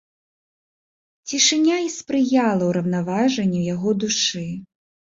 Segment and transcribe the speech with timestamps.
[1.27, 4.47] Цішыня і спрыяла ўраўнаважанню яго душы.